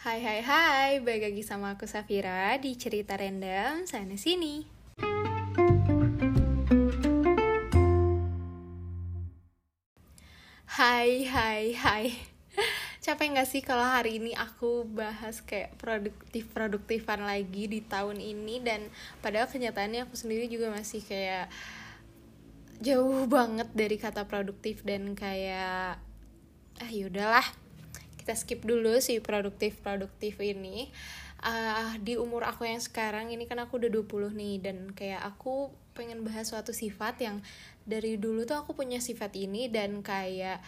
Hai 0.00 0.24
hai 0.24 0.40
hai, 0.40 0.92
balik 1.04 1.28
lagi 1.28 1.44
sama 1.44 1.76
aku 1.76 1.84
Safira 1.84 2.56
di 2.56 2.72
cerita 2.72 3.20
random 3.20 3.84
sana 3.84 4.16
sini. 4.16 4.64
Hai 10.64 11.28
hai 11.28 11.76
hai. 11.76 12.16
Capek 13.04 13.28
gak 13.36 13.44
sih 13.44 13.60
kalau 13.60 13.84
hari 13.84 14.16
ini 14.16 14.32
aku 14.32 14.88
bahas 14.88 15.44
kayak 15.44 15.76
produktif-produktifan 15.76 17.20
lagi 17.20 17.68
di 17.68 17.84
tahun 17.84 18.24
ini 18.24 18.64
dan 18.64 18.88
padahal 19.20 19.52
kenyataannya 19.52 20.08
aku 20.08 20.16
sendiri 20.16 20.48
juga 20.48 20.72
masih 20.72 21.04
kayak 21.04 21.52
jauh 22.80 23.28
banget 23.28 23.68
dari 23.76 24.00
kata 24.00 24.24
produktif 24.24 24.80
dan 24.80 25.12
kayak 25.12 26.00
ah 26.80 26.88
yaudahlah 26.88 27.44
kita 28.30 28.46
skip 28.46 28.62
dulu 28.62 28.94
sih 29.02 29.18
produktif 29.18 29.82
produktif 29.82 30.38
ini. 30.38 30.86
Uh, 31.42 31.98
di 31.98 32.14
umur 32.14 32.46
aku 32.46 32.62
yang 32.62 32.78
sekarang 32.78 33.34
ini 33.34 33.50
kan 33.50 33.58
aku 33.58 33.82
udah 33.82 33.90
20 33.90 34.38
nih 34.38 34.62
dan 34.62 34.94
kayak 34.94 35.18
aku 35.26 35.74
pengen 35.98 36.22
bahas 36.22 36.46
suatu 36.46 36.70
sifat 36.70 37.18
yang 37.26 37.42
dari 37.82 38.22
dulu 38.22 38.46
tuh 38.46 38.62
aku 38.62 38.78
punya 38.78 39.02
sifat 39.02 39.34
ini 39.34 39.66
dan 39.66 39.98
kayak 40.06 40.62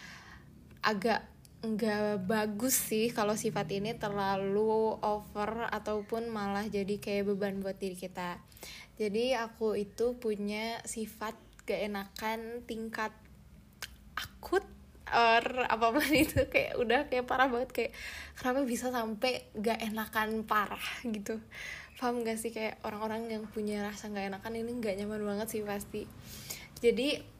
agak 0.83 1.23
nggak 1.63 2.27
bagus 2.27 2.75
sih 2.75 3.15
kalau 3.15 3.39
sifat 3.39 3.71
ini 3.71 3.95
terlalu 3.95 4.99
over 4.99 5.71
ataupun 5.71 6.27
malah 6.27 6.67
jadi 6.67 6.99
kayak 6.99 7.31
beban 7.31 7.63
buat 7.63 7.79
diri 7.79 7.95
kita. 7.95 8.43
Jadi 8.99 9.39
aku 9.39 9.79
itu 9.79 10.19
punya 10.19 10.83
sifat 10.83 11.39
gak 11.63 11.79
enakan 11.79 12.67
tingkat 12.67 13.15
akut 14.19 14.67
or 15.11 15.43
apa 15.67 15.85
pun 15.91 16.07
itu 16.23 16.47
kayak 16.47 16.79
udah 16.79 17.11
kayak 17.11 17.27
parah 17.27 17.51
banget 17.51 17.69
kayak 17.75 17.91
kenapa 18.39 18.63
bisa 18.63 18.87
sampai 18.89 19.43
gak 19.57 19.79
enakan 19.83 20.47
parah 20.47 20.85
gitu. 21.03 21.39
Paham 21.99 22.23
gak 22.23 22.39
sih? 22.39 22.51
Kayak 22.51 22.79
orang-orang 22.87 23.27
yang 23.31 23.43
punya 23.51 23.83
rasa 23.83 24.07
gak 24.11 24.31
enakan 24.31 24.59
ini 24.59 24.71
gak 24.79 24.95
nyaman 24.99 25.21
banget 25.23 25.47
sih 25.59 25.61
pasti. 25.63 26.07
Jadi 26.79 27.33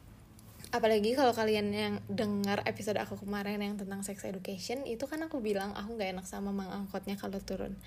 apalagi 0.74 1.14
kalau 1.14 1.30
kalian 1.30 1.70
yang 1.70 1.94
dengar 2.10 2.66
episode 2.66 2.98
aku 2.98 3.14
kemarin 3.14 3.62
yang 3.62 3.78
tentang 3.78 4.02
sex 4.02 4.26
education 4.26 4.82
itu 4.90 5.06
kan 5.06 5.22
aku 5.22 5.38
bilang 5.38 5.70
aku 5.70 5.94
nggak 5.94 6.18
enak 6.18 6.26
sama 6.26 6.50
mang 6.50 6.66
angkotnya 6.66 7.14
kalau 7.14 7.38
turun. 7.38 7.78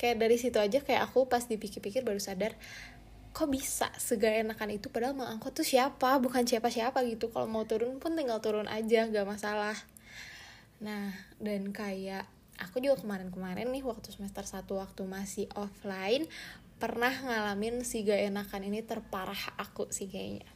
Kayak 0.00 0.24
dari 0.24 0.40
situ 0.40 0.56
aja 0.56 0.80
kayak 0.80 1.04
aku 1.04 1.28
pas 1.28 1.44
dipikir-pikir 1.44 2.00
baru 2.00 2.16
sadar 2.16 2.56
kok 3.30 3.48
bisa 3.48 3.88
segala 3.96 4.42
enakan 4.42 4.74
itu? 4.74 4.90
Padahal 4.90 5.14
mang 5.14 5.30
angkot 5.30 5.54
tuh 5.54 5.66
siapa? 5.66 6.18
Bukan 6.18 6.44
siapa-siapa 6.44 7.02
gitu. 7.06 7.30
Kalau 7.30 7.46
mau 7.46 7.62
turun 7.64 8.02
pun 8.02 8.18
tinggal 8.18 8.42
turun 8.42 8.66
aja 8.66 9.06
gak 9.06 9.26
masalah. 9.26 9.76
Nah 10.82 11.14
dan 11.38 11.70
kayak 11.70 12.26
aku 12.58 12.82
juga 12.82 13.00
kemarin-kemarin 13.00 13.70
nih 13.70 13.84
waktu 13.86 14.12
semester 14.12 14.44
1 14.44 14.66
waktu 14.68 15.02
masih 15.08 15.46
offline 15.56 16.28
pernah 16.80 17.12
ngalamin 17.12 17.84
si 17.86 18.02
gak 18.04 18.18
enakan 18.18 18.66
ini 18.66 18.82
terparah 18.82 19.56
aku 19.60 19.88
sih 19.94 20.10
kayaknya. 20.10 20.48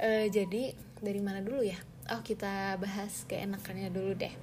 Uh, 0.00 0.26
jadi 0.36 0.74
dari 0.98 1.20
mana 1.22 1.40
dulu 1.40 1.62
ya? 1.62 1.78
Oh 2.12 2.20
kita 2.20 2.76
bahas 2.76 3.24
keenakannya 3.30 3.88
dulu 3.94 4.18
deh. 4.18 4.34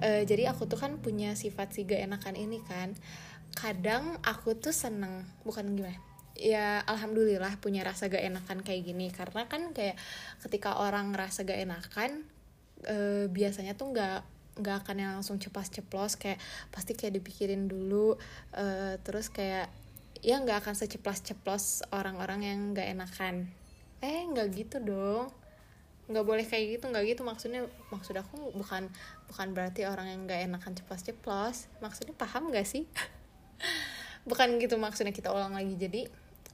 Uh, 0.00 0.22
jadi 0.28 0.52
aku 0.52 0.68
tuh 0.68 0.76
kan 0.76 1.00
punya 1.00 1.32
sifat 1.34 1.72
si 1.72 1.88
gak 1.88 2.04
enakan 2.04 2.36
ini 2.36 2.60
kan 2.62 2.92
kadang 3.56 4.20
aku 4.20 4.52
tuh 4.60 4.76
seneng 4.76 5.24
bukan 5.48 5.72
gimana 5.72 5.96
ya 6.36 6.84
alhamdulillah 6.84 7.58
punya 7.58 7.82
rasa 7.82 8.06
gak 8.12 8.22
enakan 8.22 8.60
kayak 8.60 8.86
gini. 8.86 9.08
Karena 9.10 9.48
kan 9.48 9.72
kayak 9.72 9.96
ketika 10.44 10.78
orang 10.78 11.16
rasa 11.16 11.42
gak 11.42 11.58
enakan 11.58 12.28
uh, 12.84 13.24
biasanya 13.32 13.74
tuh 13.74 13.92
nggak 13.96 14.20
nggak 14.56 14.76
akan 14.84 14.96
yang 14.96 15.12
langsung 15.20 15.36
cepat 15.36 15.68
ceplos. 15.68 16.16
Kayak 16.16 16.40
pasti 16.72 16.96
kayak 16.96 17.20
dipikirin 17.20 17.68
dulu 17.68 18.16
uh, 18.56 18.94
terus 19.00 19.28
kayak 19.28 19.68
ya 20.24 20.40
nggak 20.40 20.64
akan 20.64 20.74
seceplos 20.74 21.20
ceplos 21.20 21.64
orang-orang 21.92 22.40
yang 22.44 22.58
nggak 22.72 22.88
enakan. 22.96 23.48
Eh 24.00 24.24
nggak 24.28 24.48
gitu 24.56 24.76
dong. 24.80 25.28
Nggak 26.08 26.24
boleh 26.24 26.44
kayak 26.46 26.80
gitu 26.80 26.84
nggak 26.88 27.04
gitu. 27.04 27.22
Maksudnya 27.24 27.68
maksud 27.92 28.16
aku 28.16 28.56
bukan 28.56 28.88
bukan 29.28 29.46
berarti 29.52 29.84
orang 29.84 30.08
yang 30.08 30.20
nggak 30.24 30.48
enakan 30.48 30.72
ceplos 30.72 31.02
ceplos. 31.04 31.56
Maksudnya 31.84 32.16
paham 32.16 32.48
gak 32.52 32.66
sih? 32.66 32.88
Bukan 34.26 34.58
gitu 34.58 34.74
maksudnya 34.74 35.14
kita 35.14 35.30
ulang 35.30 35.54
lagi. 35.54 35.78
Jadi 35.78 36.10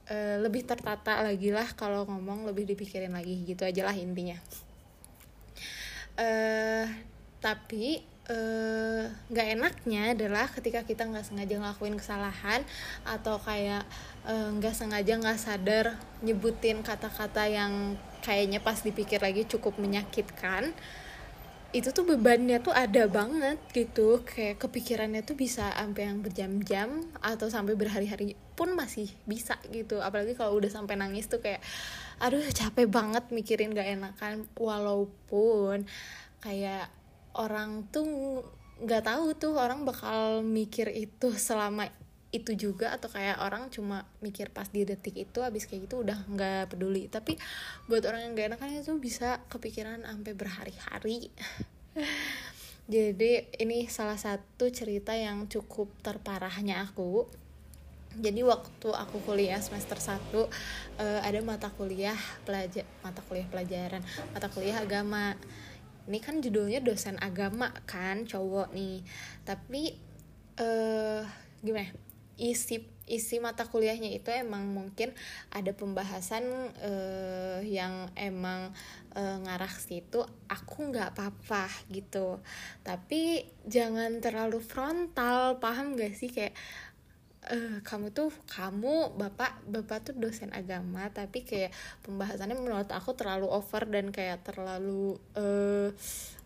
uh, 0.09 0.37
lebih 0.41 0.67
tertata 0.67 1.21
lagi 1.23 1.53
lah 1.53 1.67
kalau 1.75 2.07
ngomong 2.07 2.47
lebih 2.49 2.67
dipikirin 2.67 3.13
lagi. 3.13 3.43
Gitu 3.47 3.63
aja 3.63 3.85
lah 3.85 3.95
intinya. 3.95 4.39
Uh, 6.13 6.85
tapi 7.43 8.05
nggak 8.23 9.47
uh, 9.51 9.53
enaknya 9.59 10.15
adalah 10.15 10.47
ketika 10.47 10.87
kita 10.87 11.03
nggak 11.03 11.27
sengaja 11.27 11.59
ngelakuin 11.59 11.99
kesalahan 11.99 12.63
atau 13.03 13.35
kayak 13.35 13.83
nggak 14.31 14.71
uh, 14.71 14.77
sengaja 14.79 15.19
nggak 15.19 15.35
sadar 15.35 15.99
nyebutin 16.23 16.79
kata-kata 16.87 17.51
yang 17.51 17.99
kayaknya 18.23 18.63
pas 18.63 18.79
dipikir 18.79 19.19
lagi 19.19 19.43
cukup 19.43 19.75
menyakitkan 19.75 20.71
itu 21.73 21.89
tuh 21.89 22.05
bebannya 22.05 22.61
tuh 22.61 22.71
ada 22.71 23.09
banget 23.09 23.57
gitu. 23.73 24.21
Kayak 24.23 24.61
kepikirannya 24.61 25.25
tuh 25.25 25.33
bisa 25.33 25.73
sampai 25.73 26.05
yang 26.05 26.21
berjam-jam 26.21 27.09
atau 27.17 27.49
sampai 27.49 27.73
berhari-hari 27.73 28.37
pun 28.53 28.73
masih 28.77 29.09
bisa 29.25 29.57
gitu. 29.73 29.99
Apalagi 29.99 30.37
kalau 30.37 30.57
udah 30.57 30.69
sampai 30.69 30.95
nangis 30.95 31.29
tuh 31.29 31.41
kayak 31.41 31.61
aduh 32.21 32.43
capek 32.53 32.87
banget 32.87 33.29
mikirin 33.29 33.73
gak 33.73 33.89
enakan. 33.89 34.47
Walaupun 34.55 35.85
kayak 36.39 36.89
orang 37.33 37.89
tuh 37.89 38.41
nggak 38.83 39.05
tahu 39.05 39.37
tuh 39.37 39.53
orang 39.55 39.85
bakal 39.87 40.43
mikir 40.43 40.89
itu 40.91 41.31
selama 41.37 41.87
itu 42.33 42.57
juga 42.57 42.89
atau 42.97 43.13
kayak 43.13 43.37
orang 43.45 43.69
cuma 43.69 44.09
mikir 44.17 44.49
pas 44.49 44.65
di 44.65 44.81
detik 44.81 45.13
itu 45.13 45.45
habis 45.45 45.69
kayak 45.69 45.85
gitu 45.85 46.01
udah 46.01 46.17
nggak 46.25 46.73
peduli. 46.73 47.05
Tapi 47.05 47.37
buat 47.85 48.01
orang 48.09 48.25
yang 48.25 48.33
gak 48.33 48.47
enakan 48.57 48.81
itu 48.81 48.97
bisa 48.97 49.37
kepikiran 49.53 50.01
sampai 50.01 50.33
berhari-hari. 50.33 51.29
Jadi 52.93 53.53
ini 53.61 53.87
salah 53.87 54.17
satu 54.17 54.67
cerita 54.73 55.15
yang 55.15 55.47
cukup 55.47 55.93
terparahnya 56.03 56.83
aku 56.83 57.29
jadi 58.19 58.45
waktu 58.45 58.89
aku 58.93 59.17
kuliah 59.25 59.57
semester 59.57 59.97
1 59.97 60.33
uh, 60.33 60.45
ada 61.21 61.39
mata 61.41 61.73
kuliah 61.73 62.17
pelajar 62.45 62.85
mata 63.01 63.25
kuliah 63.25 63.47
pelajaran 63.49 64.01
mata 64.35 64.47
kuliah 64.53 64.77
agama. 64.81 65.33
Ini 66.03 66.19
kan 66.19 66.43
judulnya 66.43 66.83
dosen 66.83 67.15
agama 67.23 67.71
kan 67.87 68.27
cowok 68.27 68.75
nih. 68.75 69.01
Tapi 69.47 69.95
uh, 70.59 71.23
gimana 71.63 71.89
isi 72.37 72.81
isi 73.03 73.35
mata 73.43 73.67
kuliahnya 73.67 74.15
itu 74.15 74.31
emang 74.31 74.63
mungkin 74.71 75.11
ada 75.51 75.75
pembahasan 75.75 76.71
uh, 76.79 77.59
yang 77.59 78.07
emang 78.15 78.71
uh, 79.11 79.37
ngarah 79.43 79.71
situ 79.75 80.23
aku 80.47 80.91
nggak 80.91 81.15
apa-apa 81.15 81.67
gitu. 81.91 82.39
Tapi 82.81 83.43
jangan 83.67 84.23
terlalu 84.23 84.63
frontal 84.63 85.59
paham 85.59 85.99
gak 85.99 86.15
sih? 86.15 86.31
Kayak 86.31 86.55
uh, 87.49 87.77
kamu 87.83 88.15
tuh 88.15 88.31
kamu 88.47 89.15
bapak 89.19 89.65
bapak 89.67 90.11
tuh 90.11 90.15
dosen 90.15 90.51
agama 90.55 91.07
tapi 91.11 91.43
kayak 91.43 91.75
pembahasannya 92.05 92.55
menurut 92.55 92.89
aku 92.91 93.15
terlalu 93.17 93.47
over 93.51 93.83
dan 93.89 94.11
kayak 94.11 94.43
terlalu 94.47 95.19
uh, 95.35 95.89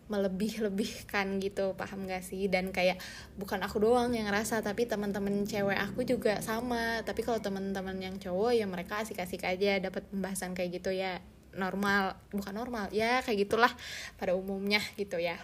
melebih-lebihkan 0.08 1.36
gitu 1.38 1.76
paham 1.76 2.08
gak 2.08 2.24
sih? 2.24 2.48
Dan 2.48 2.72
kayak 2.72 2.98
bukan 3.36 3.60
aku 3.60 3.78
doang 3.78 4.10
yang 4.16 4.26
ngerasa 4.26 4.64
tapi 4.64 4.88
teman-teman 4.88 5.44
cewek 5.44 5.76
aku 5.76 6.02
juga 6.02 6.40
sama. 6.40 7.04
Tapi 7.04 7.20
kalau 7.22 7.38
teman-teman 7.38 7.96
yang 8.00 8.16
cowok 8.16 8.56
ya 8.56 8.64
mereka 8.64 9.04
asik-asik 9.04 9.44
aja 9.44 9.78
dapat 9.78 10.08
pembahasan 10.08 10.56
kayak 10.56 10.80
gitu 10.80 10.90
ya 10.96 11.20
normal. 11.54 12.16
Bukan 12.32 12.56
normal 12.56 12.88
ya 12.90 13.20
kayak 13.20 13.46
gitulah 13.46 13.72
pada 14.16 14.32
umumnya 14.32 14.80
gitu 14.96 15.20
ya 15.20 15.36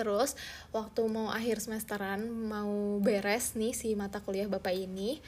terus 0.00 0.32
waktu 0.72 1.04
mau 1.12 1.28
akhir 1.28 1.60
semesteran 1.60 2.24
mau 2.24 2.96
beres 3.04 3.52
nih 3.52 3.76
si 3.76 3.92
mata 3.92 4.24
kuliah 4.24 4.48
bapak 4.48 4.72
ini 4.72 5.20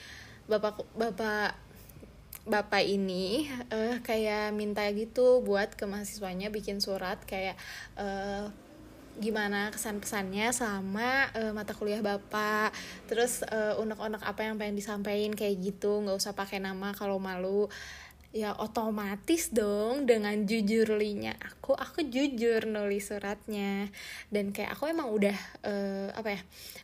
bapak 0.48 0.80
bapak 0.96 1.52
bapak 2.42 2.82
ini 2.82 3.46
uh, 3.70 4.02
kayak 4.02 4.50
minta 4.56 4.82
gitu 4.90 5.44
buat 5.44 5.78
ke 5.78 5.84
mahasiswanya 5.86 6.50
bikin 6.50 6.82
surat 6.82 7.20
kayak 7.22 7.54
uh, 7.94 8.50
gimana 9.20 9.68
kesan 9.68 10.00
pesannya 10.00 10.50
sama 10.56 11.28
uh, 11.36 11.52
mata 11.52 11.76
kuliah 11.76 12.00
bapak. 12.00 12.72
Terus 13.06 13.44
uh, 13.44 13.76
unek-unek 13.76 14.24
apa 14.24 14.40
yang 14.48 14.56
pengen 14.56 14.74
disampaikan 14.74 15.36
kayak 15.36 15.60
gitu 15.60 16.00
nggak 16.00 16.16
usah 16.16 16.32
pakai 16.32 16.64
nama 16.64 16.96
kalau 16.96 17.20
malu 17.20 17.68
ya 18.32 18.56
otomatis 18.56 19.52
dong 19.52 20.08
dengan 20.08 20.48
jujur 20.48 20.96
linya 20.96 21.36
aku 21.62 21.76
aku 21.76 22.08
jujur 22.10 22.66
nulis 22.66 23.06
suratnya. 23.12 23.86
Dan 24.32 24.50
kayak 24.50 24.74
aku 24.74 24.90
emang 24.90 25.14
udah 25.14 25.36
uh, 25.62 26.08
apa 26.16 26.34
ya 26.34 26.40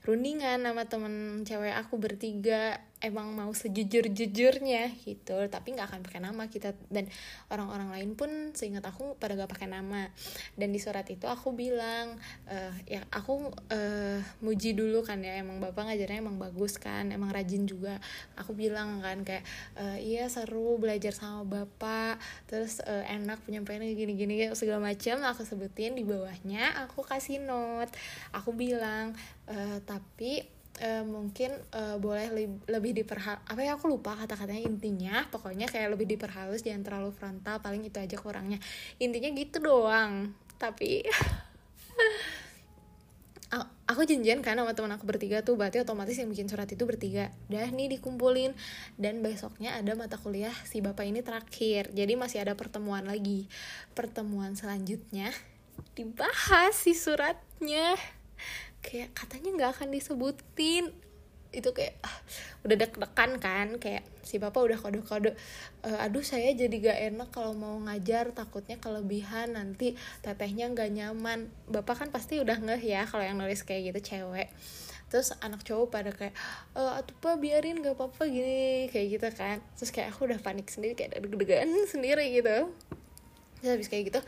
rundingan 0.06 0.62
sama 0.62 0.86
temen 0.86 1.42
cewek 1.42 1.74
aku 1.74 1.98
bertiga 1.98 2.78
emang 2.98 3.30
mau 3.34 3.50
sejujur 3.54 4.10
jujurnya 4.10 4.90
gitu. 5.06 5.36
Tapi 5.46 5.74
nggak 5.74 5.86
akan 5.88 6.00
pakai 6.02 6.20
nama 6.22 6.42
kita. 6.50 6.74
Dan 6.90 7.06
orang-orang 7.50 7.94
lain 7.94 8.10
pun 8.18 8.30
seingat 8.54 8.82
aku 8.86 9.14
pada 9.16 9.38
gak 9.38 9.50
pakai 9.50 9.70
nama. 9.70 10.10
Dan 10.58 10.74
di 10.74 10.80
surat 10.82 11.06
itu 11.06 11.26
aku 11.30 11.54
bilang 11.54 12.18
uh, 12.50 12.74
ya 12.84 13.06
aku 13.14 13.50
uh, 13.70 14.18
muji 14.42 14.74
dulu 14.74 15.06
kan 15.06 15.22
ya. 15.22 15.38
Emang 15.38 15.62
bapak 15.62 15.94
ngajarnya 15.94 16.18
emang 16.22 16.36
bagus 16.36 16.76
kan. 16.76 17.10
Emang 17.14 17.30
rajin 17.30 17.64
juga. 17.64 18.02
Aku 18.34 18.54
bilang 18.54 18.98
kan 18.98 19.22
kayak 19.22 19.46
uh, 19.78 19.98
iya 19.98 20.26
seru 20.26 20.78
belajar 20.78 21.14
sama 21.14 21.46
bapak. 21.46 22.18
Terus 22.50 22.82
uh, 22.82 23.04
enak 23.06 23.42
penyampaiannya 23.46 23.94
gini-gini 23.94 24.50
segala 24.58 24.82
macam. 24.82 25.22
Aku 25.22 25.46
sebutin 25.46 25.94
di 25.94 26.02
bawahnya 26.02 26.74
aku 26.82 27.06
kasih 27.06 27.38
note. 27.38 27.94
Aku 28.34 28.50
bilang 28.52 29.14
uh, 29.46 29.78
tapi 29.86 30.57
uh, 30.80 31.04
mungkin 31.04 31.54
uh, 31.74 31.96
boleh 31.98 32.30
li 32.34 32.44
lebih 32.70 32.94
diperhal 32.94 33.42
apa 33.44 33.60
ya 33.60 33.74
aku 33.74 33.90
lupa 33.90 34.14
kata-katanya 34.18 34.62
intinya. 34.64 35.14
Pokoknya 35.28 35.66
kayak 35.68 35.94
lebih 35.94 36.06
diperhalus 36.06 36.62
jangan 36.62 36.82
terlalu 36.86 37.10
frontal 37.14 37.60
paling 37.60 37.84
itu 37.84 37.98
aja 37.98 38.16
kurangnya. 38.18 38.62
Intinya 39.02 39.30
gitu 39.34 39.58
doang 39.62 40.34
tapi 40.58 41.06
aku 43.88 44.04
janjian 44.04 44.44
kan 44.44 44.60
sama 44.60 44.76
teman 44.76 44.92
aku 44.92 45.08
bertiga 45.08 45.40
tuh 45.40 45.56
berarti 45.56 45.80
otomatis 45.80 46.12
yang 46.20 46.28
bikin 46.28 46.44
surat 46.46 46.68
itu 46.68 46.84
bertiga. 46.84 47.32
Udah 47.48 47.72
nih 47.72 47.96
dikumpulin 47.96 48.52
dan 49.00 49.24
besoknya 49.24 49.80
ada 49.80 49.96
mata 49.96 50.20
kuliah 50.20 50.52
si 50.68 50.84
bapak 50.84 51.08
ini 51.08 51.24
terakhir. 51.24 51.88
Jadi 51.96 52.12
masih 52.14 52.44
ada 52.44 52.52
pertemuan 52.52 53.08
lagi. 53.08 53.48
Pertemuan 53.96 54.52
selanjutnya 54.54 55.32
dibahas 55.96 56.76
si 56.76 56.92
suratnya 56.92 57.96
kayak 58.82 59.14
katanya 59.14 59.50
nggak 59.54 59.70
akan 59.78 59.88
disebutin. 59.94 60.90
Itu 61.48 61.72
kayak 61.72 61.96
ah, 62.04 62.16
udah 62.68 62.76
deg-degan 62.76 63.40
kan 63.40 63.68
kayak 63.80 64.04
si 64.20 64.36
bapak 64.36 64.68
udah 64.68 64.76
kode-kode 64.76 65.32
e, 65.80 65.88
aduh 65.96 66.20
saya 66.20 66.52
jadi 66.52 66.76
gak 66.76 66.98
enak 67.08 67.28
kalau 67.32 67.56
mau 67.56 67.80
ngajar 67.80 68.36
takutnya 68.36 68.76
kelebihan 68.76 69.56
nanti 69.56 69.96
tetehnya 70.20 70.68
nggak 70.68 70.92
nyaman. 70.92 71.48
Bapak 71.72 72.04
kan 72.04 72.08
pasti 72.12 72.36
udah 72.36 72.60
ngeh 72.60 72.82
ya 72.84 73.08
kalau 73.08 73.24
yang 73.24 73.40
nulis 73.40 73.64
kayak 73.64 73.96
gitu 73.96 74.12
cewek. 74.12 74.52
Terus 75.08 75.32
anak 75.40 75.64
cowok 75.64 75.88
pada 75.88 76.12
kayak 76.12 76.36
e, 76.76 76.82
atuh 76.84 77.16
pak 77.16 77.40
biarin 77.40 77.80
gak 77.80 77.96
apa-apa 77.96 78.28
gini 78.28 78.92
kayak 78.92 79.06
gitu 79.16 79.28
kan. 79.32 79.64
Terus 79.80 79.88
kayak 79.88 80.12
aku 80.12 80.28
udah 80.28 80.38
panik 80.44 80.68
sendiri 80.68 80.92
kayak 80.92 81.16
deg-degan 81.16 81.72
sendiri 81.88 82.28
gitu 82.36 82.68
terus 83.58 83.70
habis 83.74 83.88
kayak 83.90 84.04
gitu 84.14 84.20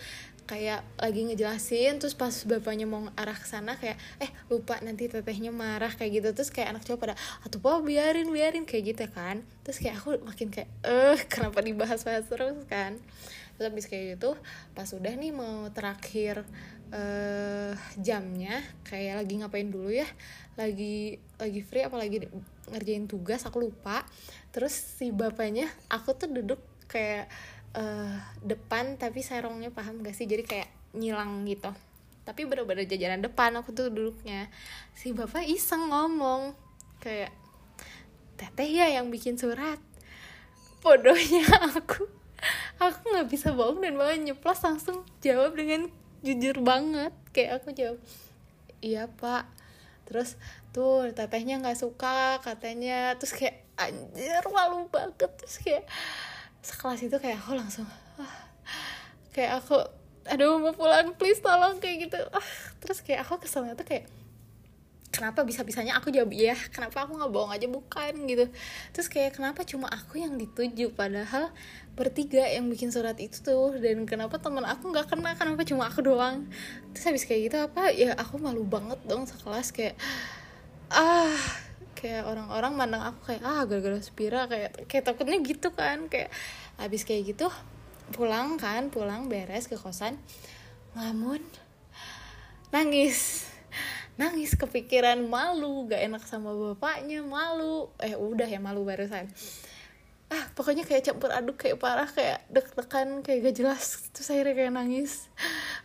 kayak 0.50 0.82
lagi 0.98 1.30
ngejelasin 1.30 2.02
terus 2.02 2.18
pas 2.18 2.34
bapaknya 2.42 2.82
mau 2.82 3.06
arah 3.14 3.38
ke 3.38 3.46
sana 3.46 3.78
kayak 3.78 3.94
eh 4.18 4.26
lupa 4.50 4.82
nanti 4.82 5.06
tetehnya 5.06 5.54
marah 5.54 5.94
kayak 5.94 6.10
gitu. 6.18 6.28
Terus 6.34 6.50
kayak 6.50 6.74
anak 6.74 6.82
cowok 6.82 6.98
pada 6.98 7.14
atau 7.46 7.62
apa 7.62 7.86
biarin 7.86 8.26
biarin 8.34 8.66
kayak 8.66 8.98
gitu 8.98 9.06
kan. 9.14 9.46
Terus 9.62 9.78
kayak 9.78 10.02
aku 10.02 10.18
makin 10.26 10.50
kayak 10.50 10.66
eh 10.82 11.18
kenapa 11.32 11.62
dibahas-bahas 11.62 12.26
terus 12.26 12.58
kan. 12.66 12.98
Terus 13.54 13.64
habis 13.70 13.86
kayak 13.86 14.18
gitu 14.18 14.34
pas 14.74 14.90
udah 14.90 15.14
nih 15.14 15.30
mau 15.30 15.70
terakhir 15.70 16.42
eh 16.90 17.70
jamnya 18.02 18.58
kayak 18.82 19.22
lagi 19.22 19.34
ngapain 19.38 19.70
dulu 19.70 19.94
ya 19.94 20.08
lagi 20.58 21.22
lagi 21.38 21.62
free 21.62 21.86
apa 21.86 21.94
lagi 21.94 22.26
ngerjain 22.74 23.06
tugas 23.06 23.46
aku 23.46 23.70
lupa. 23.70 24.02
Terus 24.50 24.74
si 24.74 25.14
bapaknya 25.14 25.70
aku 25.86 26.18
tuh 26.18 26.26
duduk 26.26 26.58
kayak 26.90 27.30
uh, 27.76 28.16
depan 28.42 28.98
tapi 28.98 29.22
serongnya 29.22 29.70
paham 29.70 30.02
gak 30.02 30.16
sih? 30.16 30.26
Jadi 30.26 30.42
kayak 30.46 30.68
nyilang 30.94 31.46
gitu. 31.46 31.70
Tapi 32.26 32.46
bener-bener 32.46 32.86
jajaran 32.86 33.22
depan 33.24 33.54
aku 33.58 33.74
tuh 33.74 33.90
duduknya. 33.90 34.50
Si 34.94 35.10
bapak 35.10 35.46
iseng 35.46 35.90
ngomong 35.90 36.54
kayak 37.02 37.32
teteh 38.38 38.70
ya 38.70 38.86
yang 39.00 39.08
bikin 39.08 39.36
surat. 39.36 39.80
Bodohnya 40.80 41.44
aku. 41.76 42.06
Aku 42.80 43.12
nggak 43.12 43.28
bisa 43.28 43.52
bohong 43.52 43.84
dan 43.84 44.00
malah 44.00 44.16
nyeplos 44.16 44.64
langsung 44.64 45.04
jawab 45.20 45.52
dengan 45.52 45.92
jujur 46.24 46.60
banget. 46.64 47.12
Kayak 47.36 47.60
aku 47.60 47.76
jawab 47.76 47.98
iya 48.80 49.08
pak. 49.08 49.44
Terus 50.08 50.40
tuh 50.72 51.12
tetehnya 51.12 51.60
nggak 51.60 51.76
suka 51.76 52.40
katanya. 52.40 53.14
Terus 53.20 53.36
kayak 53.36 53.56
anjir 53.76 54.44
malu 54.48 54.88
banget. 54.88 55.28
Terus 55.36 55.56
kayak 55.60 55.84
sekelas 56.60 57.00
itu 57.04 57.16
kayak 57.16 57.40
aku 57.40 57.56
langsung 57.56 57.88
ah, 58.20 58.34
kayak 59.32 59.64
aku 59.64 59.80
aduh 60.28 60.60
mau 60.60 60.76
pulang 60.76 61.16
please 61.16 61.40
tolong 61.40 61.80
kayak 61.80 62.10
gitu. 62.10 62.20
Ah, 62.30 62.44
terus 62.78 63.00
kayak 63.00 63.24
aku 63.24 63.40
keselnya 63.40 63.72
tuh 63.72 63.88
kayak 63.88 64.04
kenapa 65.10 65.42
bisa 65.42 65.66
bisanya 65.66 65.98
aku 65.98 66.14
jawab 66.14 66.30
iya? 66.30 66.54
Kenapa 66.70 67.04
aku 67.04 67.18
nggak 67.18 67.32
bohong 67.32 67.52
aja? 67.52 67.66
Bukan 67.66 68.14
gitu. 68.30 68.46
Terus 68.94 69.08
kayak 69.10 69.36
kenapa 69.36 69.66
cuma 69.66 69.90
aku 69.90 70.22
yang 70.22 70.38
dituju? 70.38 70.94
Padahal 70.94 71.50
bertiga 71.98 72.46
yang 72.46 72.70
bikin 72.70 72.94
surat 72.94 73.18
itu 73.18 73.42
tuh 73.42 73.76
dan 73.82 74.06
kenapa 74.06 74.38
teman 74.38 74.62
aku 74.64 74.94
nggak 74.94 75.10
kena? 75.10 75.34
Kenapa 75.34 75.66
cuma 75.66 75.90
aku 75.90 76.00
doang? 76.06 76.46
Terus 76.94 77.04
habis 77.10 77.24
kayak 77.26 77.40
gitu 77.50 77.56
apa 77.58 77.90
ya 77.90 78.14
aku 78.14 78.38
malu 78.38 78.62
banget 78.62 79.00
dong 79.08 79.26
sekelas 79.26 79.74
kayak 79.74 79.98
ah 80.90 81.69
kayak 82.00 82.24
orang-orang 82.24 82.72
mandang 82.72 83.04
aku 83.04 83.30
kayak 83.30 83.44
ah 83.44 83.62
gara-gara 83.68 84.00
Spira 84.00 84.48
kayak 84.48 84.88
kayak 84.88 85.04
takutnya 85.04 85.38
gitu 85.44 85.68
kan 85.76 86.08
kayak 86.08 86.32
habis 86.80 87.04
kayak 87.04 87.36
gitu 87.36 87.52
pulang 88.16 88.56
kan 88.56 88.88
pulang 88.88 89.28
beres 89.28 89.68
ke 89.68 89.76
kosan 89.76 90.16
ngamun 90.96 91.44
nangis 92.72 93.50
nangis 94.20 94.52
kepikiran 94.52 95.16
malu 95.24 95.88
gak 95.88 96.04
enak 96.04 96.20
sama 96.28 96.52
bapaknya 96.52 97.24
malu 97.24 97.88
eh 98.04 98.12
udah 98.12 98.44
ya 98.44 98.60
malu 98.60 98.84
barusan. 98.84 99.32
Ah 100.28 100.44
pokoknya 100.52 100.84
kayak 100.84 101.08
campur 101.08 101.32
aduk 101.32 101.56
kayak 101.56 101.80
parah 101.80 102.04
kayak 102.04 102.44
deg-degan 102.52 103.24
kayak 103.24 103.48
gak 103.48 103.56
jelas 103.56 104.12
terus 104.12 104.28
akhirnya 104.28 104.54
kayak 104.60 104.76
nangis. 104.76 105.32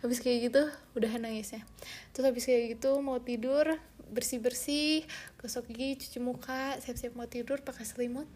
Habis 0.04 0.20
kayak 0.20 0.52
gitu 0.52 0.62
udah 0.92 1.12
nangisnya. 1.16 1.64
Terus 2.12 2.28
habis 2.28 2.44
kayak 2.44 2.76
gitu 2.76 3.00
mau 3.00 3.16
tidur 3.24 3.80
bersih 4.10 4.38
bersih 4.38 5.02
gosok 5.42 5.70
gigi 5.74 5.98
cuci 6.06 6.18
muka 6.22 6.78
siap 6.78 6.94
siap 6.94 7.12
mau 7.18 7.26
tidur 7.26 7.58
pakai 7.62 7.82
selimut. 7.82 8.28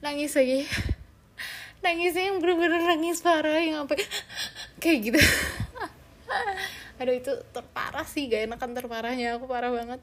Nangis 0.00 0.34
lagi. 0.38 0.66
Nangisnya 1.84 2.32
yang 2.32 2.38
bener-bener 2.40 2.82
nangis 2.82 3.20
parah 3.20 3.60
yang 3.60 3.84
apa 3.84 3.98
kayak 4.82 4.98
gitu. 5.12 5.20
Aduh 7.02 7.14
itu 7.14 7.32
terparah 7.52 8.06
sih 8.08 8.30
gak 8.30 8.48
enakan 8.48 8.72
terparahnya. 8.72 9.36
Aku 9.36 9.50
parah 9.50 9.70
banget. 9.70 10.00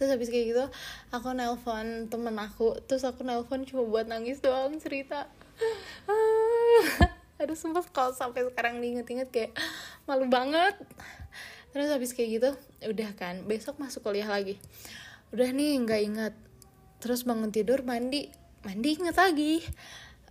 Terus 0.00 0.18
habis 0.18 0.32
kayak 0.32 0.46
gitu 0.50 0.64
aku 1.12 1.34
nelpon 1.36 2.08
temen 2.08 2.34
aku. 2.40 2.80
Terus 2.88 3.04
aku 3.04 3.22
nelpon 3.22 3.68
cuma 3.68 3.84
buat 3.84 4.08
nangis 4.08 4.40
doang 4.40 4.78
cerita. 4.80 5.28
Aduh 7.42 7.58
sumpah 7.58 7.82
kalau 7.90 8.14
sampai 8.14 8.46
sekarang 8.48 8.78
diinget-inget 8.78 9.28
kayak 9.34 9.52
malu 10.06 10.26
banget 10.30 10.78
terus 11.72 11.88
habis 11.88 12.12
kayak 12.12 12.30
gitu 12.38 12.50
udah 12.84 13.10
kan 13.16 13.42
besok 13.48 13.80
masuk 13.80 14.04
kuliah 14.04 14.28
lagi. 14.28 14.60
Udah 15.32 15.48
nih 15.50 15.80
nggak 15.80 16.00
inget 16.04 16.34
terus 17.00 17.24
bangun 17.24 17.50
tidur 17.50 17.82
mandi. 17.82 18.28
Mandi 18.62 18.88
inget 18.94 19.16
lagi. 19.18 19.64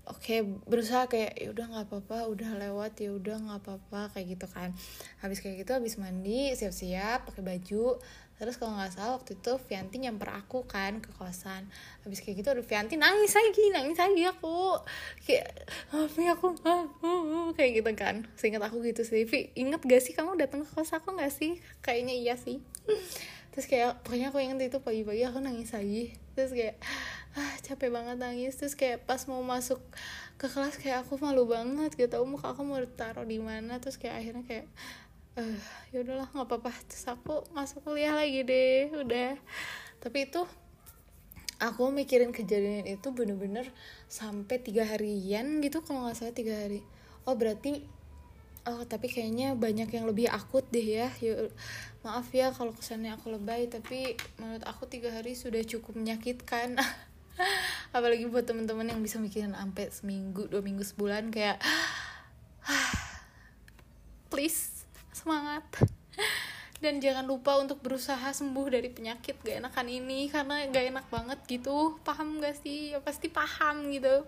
Oke 0.07 0.41
berusaha 0.65 1.05
kayak 1.05 1.38
ya 1.38 1.53
udah 1.53 1.65
nggak 1.67 1.86
apa-apa 1.89 2.29
udah 2.29 2.57
lewat 2.57 2.98
ya 3.01 3.13
udah 3.13 3.38
nggak 3.41 3.60
apa-apa 3.65 4.13
kayak 4.15 4.38
gitu 4.38 4.48
kan. 4.50 4.74
Habis 5.19 5.41
kayak 5.41 5.65
gitu 5.65 5.71
habis 5.77 5.98
mandi 5.98 6.53
siap-siap 6.53 7.27
pakai 7.27 7.43
baju 7.43 7.98
terus 8.41 8.57
kalau 8.57 8.74
nggak 8.74 8.98
salah 8.98 9.21
waktu 9.21 9.38
itu 9.38 9.53
Vianti 9.69 10.01
nyamper 10.01 10.33
aku 10.33 10.65
kan 10.65 10.98
ke 10.98 11.13
kosan. 11.13 11.69
Habis 12.01 12.25
kayak 12.25 12.41
gitu 12.41 12.50
aduh 12.57 12.65
Vianti 12.65 12.98
nangis 12.98 13.38
lagi 13.38 13.69
nangis 13.69 14.01
lagi 14.01 14.25
aku. 14.25 14.81
Kayak 15.21 15.69
tapi 15.93 16.25
aku 16.25 16.57
kayak 17.53 17.71
gitu 17.77 17.91
kan. 17.93 18.25
Seingat 18.33 18.65
aku 18.65 18.81
gitu 18.81 19.05
sih. 19.05 19.29
Vi 19.29 19.53
inget 19.53 19.86
gak 19.86 20.01
sih 20.01 20.17
kamu 20.17 20.41
datang 20.41 20.65
ke 20.65 20.74
kos 20.74 20.89
aku 20.98 21.13
nggak 21.13 21.29
sih? 21.29 21.62
Kayaknya 21.86 22.17
iya 22.17 22.33
sih. 22.33 22.65
Terus 23.53 23.69
kayak 23.69 24.01
pokoknya 24.01 24.33
aku 24.33 24.41
inget 24.41 24.74
itu 24.74 24.81
pagi-pagi 24.81 25.21
aku 25.29 25.38
nangis 25.38 25.69
lagi. 25.77 26.17
Terus 26.33 26.57
kayak 26.57 26.81
ah 27.38 27.53
capek 27.62 27.93
banget 27.93 28.17
nangis. 28.17 28.57
Terus 28.57 28.74
kayak 28.74 29.05
pas 29.05 29.21
mau 29.29 29.45
masuk 29.45 29.77
ke 30.41 30.50
kelas 30.50 30.81
kayak 30.81 31.05
aku 31.05 31.21
malu 31.21 31.45
banget 31.45 31.93
gitu. 31.93 32.17
Muka 32.25 32.57
aku 32.57 32.65
mau 32.65 32.81
taruh 32.98 33.21
di 33.21 33.38
mana? 33.38 33.77
Terus 33.77 34.01
kayak 34.01 34.17
akhirnya 34.17 34.43
kayak 34.50 34.65
uh, 35.38 35.59
ya 35.93 36.03
udahlah 36.03 36.27
nggak 36.31 36.47
apa-apa. 36.47 36.71
Terus 36.88 37.05
aku 37.07 37.45
masuk 37.55 37.85
kuliah 37.85 38.15
lagi 38.15 38.43
deh 38.43 38.91
udah. 38.91 39.38
Tapi 40.01 40.27
itu 40.27 40.41
aku 41.61 41.93
mikirin 41.93 42.33
kejadian 42.33 42.89
itu 42.89 43.13
bener-bener 43.13 43.69
sampai 44.09 44.57
tiga 44.57 44.81
harian 44.81 45.61
gitu 45.61 45.85
kalau 45.85 46.09
nggak 46.09 46.17
salah 46.17 46.35
tiga 46.35 46.57
hari. 46.57 46.81
Oh 47.29 47.38
berarti 47.38 47.85
oh 48.65 48.85
tapi 48.85 49.09
kayaknya 49.09 49.57
banyak 49.57 49.89
yang 49.89 50.05
lebih 50.05 50.29
akut 50.29 50.65
deh 50.69 50.85
ya, 50.85 51.09
ya 51.17 51.50
maaf 52.05 52.29
ya 52.29 52.53
kalau 52.53 52.77
kesannya 52.77 53.17
aku 53.17 53.33
lebay 53.33 53.65
tapi 53.65 54.13
menurut 54.38 54.61
aku 54.69 54.85
tiga 54.85 55.13
hari 55.13 55.38
sudah 55.38 55.61
cukup 55.61 55.97
menyakitkan. 55.97 56.77
Apalagi 57.95 58.25
buat 58.27 58.45
teman-teman 58.45 58.89
yang 58.89 59.01
bisa 59.01 59.17
mikirin 59.21 59.53
sampai 59.53 59.89
seminggu 59.93 60.50
dua 60.50 60.61
minggu 60.65 60.81
sebulan 60.81 61.29
kayak 61.29 61.61
please 64.33 64.80
semangat. 65.21 65.63
Dan 66.81 66.97
jangan 66.97 67.29
lupa 67.29 67.61
untuk 67.61 67.77
berusaha 67.85 68.33
sembuh 68.33 68.73
dari 68.73 68.89
penyakit 68.89 69.37
gak 69.45 69.61
enakan 69.61 69.85
ini 69.85 70.25
karena 70.33 70.65
gak 70.65 70.85
enak 70.89 71.05
banget 71.13 71.39
gitu. 71.45 72.01
Paham 72.01 72.41
gak 72.41 72.57
sih? 72.57 72.97
Ya 72.97 72.99
pasti 73.05 73.29
paham 73.29 73.93
gitu. 73.93 74.25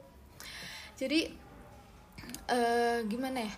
Jadi 0.93 1.33
uh, 2.53 3.01
gimana 3.09 3.49
ya? 3.49 3.53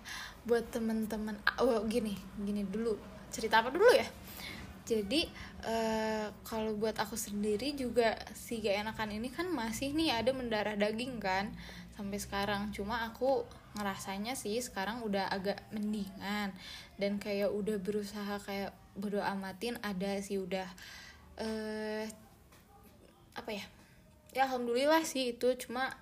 Buat 0.48 0.72
teman-teman 0.72 1.36
oh 1.60 1.84
gini 1.84 2.16
gini 2.40 2.64
dulu. 2.64 2.96
Cerita 3.28 3.60
apa 3.60 3.68
dulu 3.68 3.92
ya? 3.92 4.08
Jadi 4.88 5.28
uh, 5.68 6.32
kalau 6.46 6.72
buat 6.80 6.96
aku 6.96 7.20
sendiri 7.20 7.76
juga 7.76 8.16
si 8.32 8.64
gak 8.64 8.80
enakan 8.80 9.12
ini 9.12 9.28
kan 9.28 9.44
masih 9.52 9.92
nih 9.92 10.16
ada 10.24 10.32
mendarah 10.32 10.72
daging 10.72 11.20
kan 11.20 11.52
sampai 12.00 12.16
sekarang. 12.16 12.72
Cuma 12.72 13.04
aku 13.04 13.44
ngerasanya 13.76 14.32
sih 14.32 14.56
sekarang 14.58 15.04
udah 15.04 15.28
agak 15.28 15.60
mendingan. 15.70 16.50
Dan 16.96 17.20
kayak 17.20 17.52
udah 17.52 17.76
berusaha 17.76 18.40
kayak 18.42 18.72
bodo 18.96 19.20
amatin 19.20 19.76
ada 19.84 20.16
sih 20.24 20.40
udah 20.40 20.64
eh 21.36 21.44
uh, 21.44 22.04
apa 23.36 23.50
ya? 23.52 23.64
Ya 24.32 24.48
alhamdulillah 24.48 25.04
sih 25.04 25.36
itu. 25.36 25.48
Cuma 25.60 25.92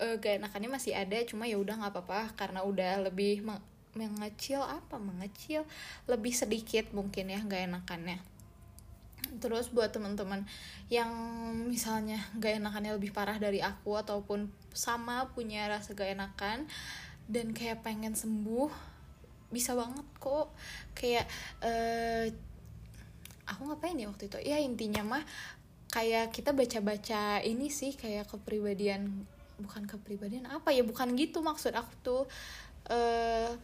uh, 0.00 0.14
gak 0.16 0.40
enakannya 0.40 0.72
masih 0.72 0.96
ada 0.96 1.20
cuma 1.28 1.44
ya 1.44 1.60
udah 1.60 1.76
nggak 1.76 1.92
apa-apa. 1.92 2.32
Karena 2.34 2.64
udah 2.64 3.04
lebih 3.12 3.44
mengecil 3.92 4.64
apa? 4.64 4.96
Mengecil 4.96 5.68
lebih 6.08 6.32
sedikit 6.32 6.90
mungkin 6.96 7.28
ya 7.28 7.40
gak 7.44 7.68
enakannya 7.68 8.35
terus 9.38 9.68
buat 9.70 9.92
teman-teman 9.92 10.44
yang 10.88 11.10
misalnya 11.66 12.20
gak 12.40 12.58
enakannya 12.58 12.96
lebih 12.96 13.10
parah 13.12 13.36
dari 13.36 13.60
aku 13.60 13.96
ataupun 13.96 14.48
sama 14.72 15.28
punya 15.32 15.66
rasa 15.68 15.92
gak 15.92 16.16
enakan 16.16 16.68
dan 17.26 17.50
kayak 17.50 17.82
pengen 17.82 18.14
sembuh 18.14 18.70
bisa 19.50 19.74
banget 19.78 20.06
kok. 20.18 20.50
Kayak 20.94 21.26
uh, 21.62 22.26
aku 23.46 23.60
ngapain 23.70 23.98
ya 23.98 24.10
waktu 24.10 24.30
itu? 24.30 24.38
Ya 24.42 24.58
intinya 24.62 25.02
mah 25.16 25.24
kayak 25.90 26.34
kita 26.34 26.50
baca-baca 26.50 27.40
ini 27.46 27.70
sih 27.70 27.94
kayak 27.94 28.28
kepribadian 28.28 29.26
bukan 29.62 29.86
kepribadian 29.86 30.46
apa 30.50 30.74
ya? 30.74 30.82
Bukan 30.82 31.14
gitu 31.18 31.42
maksud 31.42 31.74
aku 31.74 31.92
tuh. 32.02 32.22
Uh, 32.86 33.54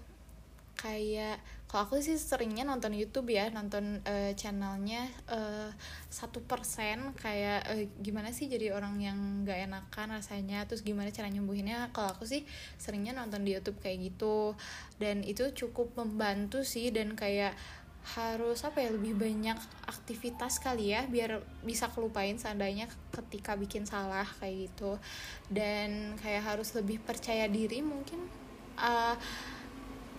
kayak 0.83 1.39
kalau 1.71 1.89
aku 1.89 2.05
sih 2.05 2.21
seringnya 2.21 2.69
nonton 2.69 2.93
YouTube 2.93 3.33
ya 3.33 3.49
nonton 3.49 4.05
uh, 4.05 4.37
channelnya 4.37 5.09
eh, 5.25 5.73
satu 6.13 6.43
uh, 6.43 6.45
persen 6.45 7.17
kayak 7.17 7.65
uh, 7.65 7.85
gimana 7.97 8.29
sih 8.29 8.45
jadi 8.45 8.77
orang 8.77 9.01
yang 9.01 9.19
gak 9.49 9.73
enakan 9.73 10.21
rasanya 10.21 10.69
terus 10.69 10.85
gimana 10.85 11.09
cara 11.09 11.33
nyembuhinnya. 11.33 11.89
Kalau 11.97 12.13
aku 12.13 12.29
sih 12.29 12.45
seringnya 12.77 13.17
nonton 13.17 13.47
di 13.47 13.57
YouTube 13.57 13.81
kayak 13.81 14.05
gitu 14.05 14.53
dan 15.01 15.25
itu 15.25 15.49
cukup 15.57 15.97
membantu 15.97 16.61
sih 16.61 16.93
dan 16.93 17.17
kayak 17.17 17.57
harus 18.03 18.67
apa 18.67 18.83
ya 18.83 18.91
lebih 18.93 19.15
banyak 19.15 19.57
aktivitas 19.87 20.59
kali 20.59 20.91
ya 20.91 21.07
biar 21.07 21.41
bisa 21.63 21.87
kelupain 21.89 22.35
seandainya 22.35 22.91
ketika 23.15 23.57
bikin 23.57 23.89
salah 23.89 24.29
kayak 24.45 24.69
gitu. 24.69 25.01
Dan 25.49 26.21
kayak 26.21 26.53
harus 26.53 26.77
lebih 26.77 27.01
percaya 27.01 27.49
diri 27.49 27.81
mungkin 27.81 28.29
uh, 28.77 29.17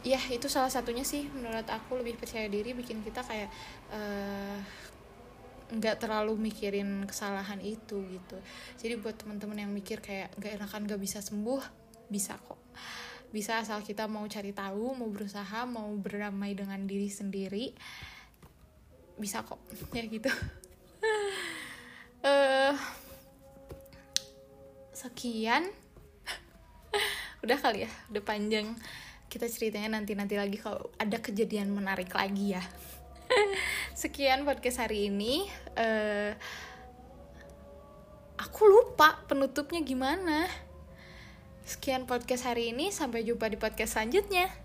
ya 0.04 0.20
itu 0.28 0.52
salah 0.52 0.68
satunya 0.68 1.08
sih 1.08 1.32
menurut 1.32 1.64
aku 1.72 1.96
lebih 2.04 2.20
percaya 2.20 2.52
diri 2.52 2.76
bikin 2.76 3.00
kita 3.00 3.24
kayak 3.24 3.48
uh, 3.96 4.60
nggak 5.74 6.04
terlalu 6.04 6.36
mikirin 6.38 7.08
kesalahan 7.08 7.58
itu 7.64 8.04
gitu. 8.12 8.38
Jadi 8.78 8.94
buat 9.00 9.16
teman-teman 9.16 9.64
yang 9.64 9.72
mikir 9.72 10.04
kayak 10.04 10.36
nggak 10.38 10.60
enakan 10.60 10.86
nggak 10.86 11.02
bisa 11.02 11.24
sembuh 11.24 11.64
bisa 12.12 12.36
kok. 12.38 12.60
Bisa 13.34 13.64
asal 13.64 13.82
kita 13.82 14.06
mau 14.06 14.28
cari 14.30 14.54
tahu 14.54 14.94
mau 14.94 15.10
berusaha 15.10 15.66
mau 15.66 15.90
berdamai 15.98 16.54
dengan 16.54 16.84
diri 16.84 17.08
sendiri 17.08 17.74
bisa 19.18 19.42
kok. 19.42 19.64
Ya 19.98 20.04
gitu. 20.06 20.30
Uh, 22.24 22.76
sekian. 24.92 25.72
Udah 27.44 27.58
kali 27.60 27.84
ya 27.84 27.92
udah 28.08 28.24
panjang 28.24 28.72
kita 29.28 29.50
ceritanya 29.50 30.00
nanti-nanti 30.00 30.40
lagi 30.40 30.58
kalau 30.58 30.90
ada 30.96 31.20
kejadian 31.20 31.74
menarik 31.74 32.14
lagi 32.14 32.56
ya. 32.56 32.64
Sekian 34.02 34.46
podcast 34.48 34.82
hari 34.84 35.12
ini. 35.12 35.46
Uh, 35.76 36.32
aku 38.40 38.66
lupa 38.66 39.22
penutupnya 39.28 39.84
gimana. 39.84 40.48
Sekian 41.64 42.04
podcast 42.04 42.44
hari 42.44 42.76
ini, 42.76 42.92
sampai 42.92 43.24
jumpa 43.24 43.48
di 43.48 43.56
podcast 43.56 43.96
selanjutnya. 43.96 44.63